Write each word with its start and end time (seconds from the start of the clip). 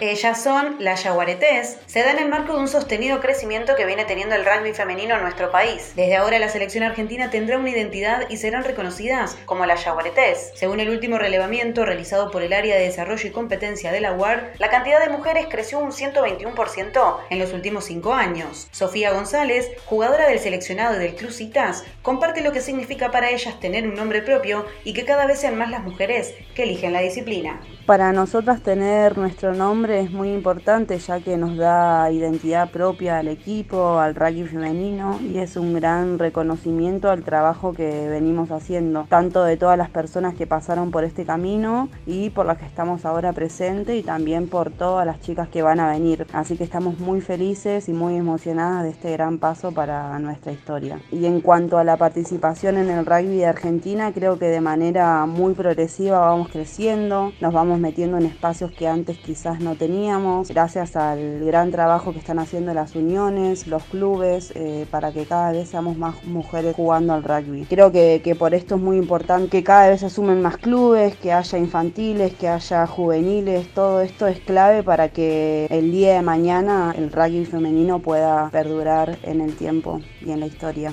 Ellas 0.00 0.42
son 0.42 0.76
las 0.80 1.04
yaguaretés. 1.04 1.78
Se 1.86 2.00
da 2.00 2.10
en 2.10 2.18
el 2.18 2.28
marco 2.28 2.54
de 2.54 2.58
un 2.58 2.68
sostenido 2.68 3.20
crecimiento 3.20 3.76
que 3.76 3.86
viene 3.86 4.04
teniendo 4.04 4.34
el 4.34 4.44
rugby 4.44 4.72
femenino 4.72 5.14
en 5.14 5.22
nuestro 5.22 5.52
país. 5.52 5.92
Desde 5.94 6.16
ahora 6.16 6.40
la 6.40 6.48
selección 6.48 6.82
argentina 6.82 7.30
tendrá 7.30 7.58
una 7.58 7.70
identidad 7.70 8.28
y 8.28 8.36
serán 8.36 8.64
reconocidas 8.64 9.36
como 9.46 9.66
las 9.66 9.84
yaguaretés. 9.84 10.50
Según 10.56 10.80
el 10.80 10.90
último 10.90 11.16
relevamiento 11.16 11.84
realizado 11.84 12.32
por 12.32 12.42
el 12.42 12.52
área 12.52 12.74
de 12.74 12.82
desarrollo 12.82 13.28
y 13.28 13.30
competencia 13.32 13.92
de 13.92 14.00
la 14.00 14.12
UAR, 14.14 14.54
la 14.58 14.68
cantidad 14.68 15.00
de 15.00 15.12
mujeres 15.12 15.46
creció 15.48 15.78
un 15.78 15.92
121% 15.92 17.16
en 17.30 17.38
los 17.38 17.52
últimos 17.52 17.84
cinco 17.84 18.14
años. 18.14 18.66
Sofía 18.72 19.12
González, 19.12 19.70
jugadora 19.86 20.26
del 20.26 20.40
seleccionado 20.40 20.98
del 20.98 21.14
Club 21.14 21.30
Citas, 21.30 21.84
comparte 22.02 22.42
lo 22.42 22.50
que 22.50 22.60
significa 22.60 23.12
para 23.12 23.30
ellas 23.30 23.60
tener 23.60 23.86
un 23.86 23.94
nombre 23.94 24.22
propio 24.22 24.66
y 24.82 24.92
que 24.92 25.04
cada 25.04 25.26
vez 25.26 25.38
sean 25.38 25.56
más 25.56 25.70
las 25.70 25.84
mujeres 25.84 26.34
que 26.56 26.64
eligen 26.64 26.92
la 26.92 27.00
disciplina. 27.00 27.60
Para 27.86 28.12
nosotras 28.12 28.62
tener 28.62 29.16
nuestro 29.16 29.54
nombre 29.54 29.83
es 29.90 30.10
muy 30.10 30.32
importante 30.32 30.98
ya 30.98 31.20
que 31.20 31.36
nos 31.36 31.56
da 31.56 32.10
identidad 32.10 32.70
propia 32.70 33.18
al 33.18 33.28
equipo, 33.28 33.98
al 33.98 34.14
rugby 34.14 34.44
femenino 34.44 35.18
y 35.20 35.38
es 35.38 35.56
un 35.56 35.74
gran 35.74 36.18
reconocimiento 36.18 37.10
al 37.10 37.22
trabajo 37.22 37.72
que 37.72 38.08
venimos 38.08 38.50
haciendo, 38.50 39.06
tanto 39.08 39.44
de 39.44 39.56
todas 39.56 39.76
las 39.76 39.90
personas 39.90 40.34
que 40.34 40.46
pasaron 40.46 40.90
por 40.90 41.04
este 41.04 41.24
camino 41.24 41.88
y 42.06 42.30
por 42.30 42.46
las 42.46 42.58
que 42.58 42.66
estamos 42.66 43.04
ahora 43.04 43.32
presentes 43.32 43.96
y 43.96 44.02
también 44.02 44.48
por 44.48 44.70
todas 44.70 45.06
las 45.06 45.20
chicas 45.20 45.48
que 45.48 45.62
van 45.62 45.80
a 45.80 45.90
venir. 45.90 46.26
Así 46.32 46.56
que 46.56 46.64
estamos 46.64 46.98
muy 46.98 47.20
felices 47.20 47.88
y 47.88 47.92
muy 47.92 48.16
emocionadas 48.16 48.84
de 48.84 48.90
este 48.90 49.12
gran 49.12 49.38
paso 49.38 49.72
para 49.72 50.18
nuestra 50.18 50.52
historia. 50.52 51.00
Y 51.10 51.26
en 51.26 51.40
cuanto 51.40 51.78
a 51.78 51.84
la 51.84 51.96
participación 51.96 52.78
en 52.78 52.90
el 52.90 53.06
rugby 53.06 53.38
de 53.38 53.46
Argentina, 53.46 54.12
creo 54.12 54.38
que 54.38 54.46
de 54.46 54.60
manera 54.60 55.26
muy 55.26 55.54
progresiva 55.54 56.20
vamos 56.20 56.48
creciendo, 56.48 57.32
nos 57.40 57.52
vamos 57.52 57.78
metiendo 57.78 58.18
en 58.18 58.26
espacios 58.26 58.70
que 58.72 58.88
antes 58.88 59.18
quizás 59.18 59.60
no 59.60 59.73
teníamos, 59.74 60.48
gracias 60.48 60.96
al 60.96 61.44
gran 61.44 61.70
trabajo 61.70 62.12
que 62.12 62.18
están 62.18 62.38
haciendo 62.38 62.74
las 62.74 62.94
uniones, 62.94 63.66
los 63.66 63.82
clubes, 63.84 64.52
eh, 64.54 64.86
para 64.90 65.12
que 65.12 65.24
cada 65.26 65.52
vez 65.52 65.68
seamos 65.68 65.96
más 65.96 66.24
mujeres 66.24 66.74
jugando 66.74 67.12
al 67.12 67.22
rugby. 67.22 67.64
Creo 67.64 67.92
que, 67.92 68.20
que 68.22 68.34
por 68.34 68.54
esto 68.54 68.76
es 68.76 68.80
muy 68.80 68.96
importante 68.96 69.48
que 69.48 69.64
cada 69.64 69.88
vez 69.88 70.00
se 70.00 70.06
asumen 70.06 70.42
más 70.42 70.56
clubes, 70.56 71.16
que 71.16 71.32
haya 71.32 71.58
infantiles, 71.58 72.34
que 72.34 72.48
haya 72.48 72.86
juveniles, 72.86 73.68
todo 73.74 74.00
esto 74.00 74.26
es 74.26 74.40
clave 74.40 74.82
para 74.82 75.08
que 75.08 75.66
el 75.70 75.90
día 75.90 76.14
de 76.14 76.22
mañana 76.22 76.94
el 76.96 77.10
rugby 77.10 77.44
femenino 77.44 77.98
pueda 77.98 78.48
perdurar 78.50 79.18
en 79.22 79.40
el 79.40 79.56
tiempo 79.56 80.00
y 80.24 80.30
en 80.30 80.40
la 80.40 80.46
historia. 80.46 80.92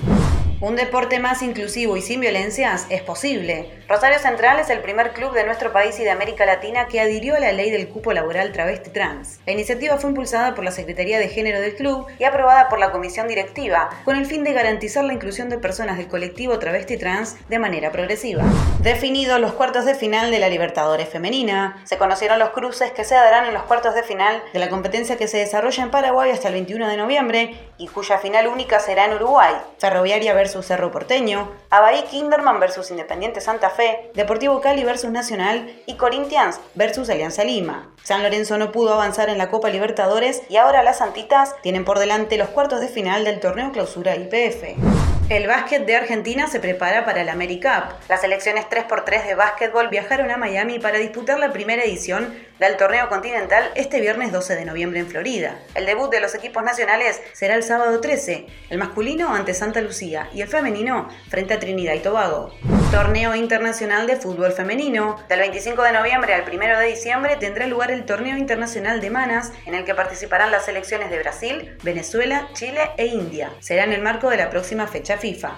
Un 0.62 0.76
deporte 0.76 1.18
más 1.18 1.42
inclusivo 1.42 1.96
y 1.96 2.02
sin 2.02 2.20
violencias 2.20 2.86
es 2.88 3.02
posible. 3.02 3.68
Rosario 3.88 4.20
Central 4.20 4.60
es 4.60 4.70
el 4.70 4.78
primer 4.78 5.12
club 5.12 5.32
de 5.32 5.42
nuestro 5.42 5.72
país 5.72 5.98
y 5.98 6.04
de 6.04 6.12
América 6.12 6.46
Latina 6.46 6.86
que 6.86 7.00
adhirió 7.00 7.34
a 7.34 7.40
la 7.40 7.50
ley 7.50 7.72
del 7.72 7.88
cupo 7.88 8.12
laboral 8.12 8.52
travesti 8.52 8.90
trans. 8.90 9.40
La 9.44 9.54
iniciativa 9.54 9.96
fue 9.96 10.10
impulsada 10.10 10.54
por 10.54 10.62
la 10.62 10.70
Secretaría 10.70 11.18
de 11.18 11.26
Género 11.26 11.60
del 11.60 11.74
club 11.74 12.06
y 12.16 12.22
aprobada 12.22 12.68
por 12.68 12.78
la 12.78 12.92
Comisión 12.92 13.26
Directiva, 13.26 13.90
con 14.04 14.14
el 14.14 14.24
fin 14.24 14.44
de 14.44 14.52
garantizar 14.52 15.02
la 15.02 15.14
inclusión 15.14 15.48
de 15.48 15.58
personas 15.58 15.98
del 15.98 16.06
colectivo 16.06 16.56
travesti 16.60 16.96
trans 16.96 17.36
de 17.48 17.58
manera 17.58 17.90
progresiva. 17.90 18.44
Definidos 18.82 19.40
los 19.40 19.54
cuartos 19.54 19.84
de 19.84 19.96
final 19.96 20.30
de 20.30 20.38
la 20.38 20.48
Libertadores 20.48 21.08
Femenina, 21.08 21.82
se 21.82 21.98
conocieron 21.98 22.38
los 22.38 22.50
cruces 22.50 22.92
que 22.92 23.02
se 23.02 23.16
darán 23.16 23.46
en 23.46 23.54
los 23.54 23.64
cuartos 23.64 23.96
de 23.96 24.04
final 24.04 24.40
de 24.52 24.60
la 24.60 24.68
competencia 24.68 25.16
que 25.16 25.26
se 25.26 25.38
desarrolla 25.38 25.82
en 25.82 25.90
Paraguay 25.90 26.30
hasta 26.30 26.46
el 26.46 26.54
21 26.54 26.88
de 26.88 26.96
noviembre 26.96 27.56
y 27.78 27.88
cuya 27.88 28.18
final 28.18 28.46
única 28.46 28.78
será 28.78 29.06
en 29.06 29.14
Uruguay. 29.14 29.54
Ferroviaria 29.78 30.34
versus 30.52 30.66
Cerro 30.66 30.90
Porteño, 30.90 31.50
Abahí 31.70 32.02
Kinderman 32.10 32.60
versus 32.60 32.90
Independiente 32.90 33.40
Santa 33.40 33.70
Fe, 33.70 34.10
Deportivo 34.14 34.60
Cali 34.60 34.84
versus 34.84 35.10
Nacional 35.10 35.82
y 35.86 35.94
Corinthians 35.94 36.60
versus 36.74 37.08
Alianza 37.08 37.42
Lima. 37.42 37.88
San 38.02 38.22
Lorenzo 38.22 38.58
no 38.58 38.70
pudo 38.70 38.92
avanzar 38.92 39.30
en 39.30 39.38
la 39.38 39.48
Copa 39.48 39.70
Libertadores 39.70 40.42
y 40.50 40.56
ahora 40.56 40.82
las 40.82 40.98
Santitas 40.98 41.54
tienen 41.62 41.86
por 41.86 41.98
delante 41.98 42.36
los 42.36 42.50
cuartos 42.50 42.80
de 42.82 42.88
final 42.88 43.24
del 43.24 43.40
torneo 43.40 43.72
clausura 43.72 44.14
IPF. 44.14 45.21
El 45.32 45.46
básquet 45.46 45.86
de 45.86 45.96
Argentina 45.96 46.46
se 46.46 46.60
prepara 46.60 47.06
para 47.06 47.24
la 47.24 47.32
AmeriCup. 47.32 48.06
Las 48.10 48.20
selecciones 48.20 48.66
3x3 48.68 49.28
de 49.28 49.34
básquetbol 49.34 49.88
viajaron 49.88 50.30
a 50.30 50.36
Miami 50.36 50.78
para 50.78 50.98
disputar 50.98 51.38
la 51.38 51.54
primera 51.54 51.82
edición 51.84 52.34
del 52.58 52.76
torneo 52.76 53.08
continental 53.08 53.70
este 53.74 54.02
viernes 54.02 54.30
12 54.30 54.56
de 54.56 54.66
noviembre 54.66 55.00
en 55.00 55.08
Florida. 55.08 55.58
El 55.74 55.86
debut 55.86 56.10
de 56.10 56.20
los 56.20 56.34
equipos 56.34 56.62
nacionales 56.62 57.22
será 57.32 57.54
el 57.54 57.62
sábado 57.62 57.98
13, 58.02 58.46
el 58.68 58.76
masculino 58.76 59.34
ante 59.34 59.54
Santa 59.54 59.80
Lucía 59.80 60.28
y 60.34 60.42
el 60.42 60.48
femenino 60.48 61.08
frente 61.30 61.54
a 61.54 61.58
Trinidad 61.58 61.94
y 61.94 62.00
Tobago. 62.00 62.52
Torneo 62.92 63.34
Internacional 63.34 64.06
de 64.06 64.16
Fútbol 64.16 64.52
Femenino. 64.52 65.16
Del 65.30 65.38
25 65.38 65.82
de 65.82 65.92
noviembre 65.92 66.34
al 66.34 66.44
1 66.46 66.78
de 66.78 66.86
diciembre 66.88 67.36
tendrá 67.40 67.66
lugar 67.66 67.90
el 67.90 68.04
Torneo 68.04 68.36
Internacional 68.36 69.00
de 69.00 69.08
Manas, 69.08 69.50
en 69.64 69.74
el 69.74 69.86
que 69.86 69.94
participarán 69.94 70.50
las 70.50 70.66
selecciones 70.66 71.10
de 71.10 71.18
Brasil, 71.18 71.74
Venezuela, 71.82 72.50
Chile 72.52 72.90
e 72.98 73.06
India. 73.06 73.50
Será 73.60 73.84
en 73.84 73.94
el 73.94 74.02
marco 74.02 74.28
de 74.28 74.36
la 74.36 74.50
próxima 74.50 74.86
fecha 74.86 75.16
FIFA. 75.22 75.56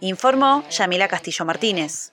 Informó 0.00 0.64
Yamila 0.68 1.06
Castillo 1.06 1.44
Martínez. 1.44 2.11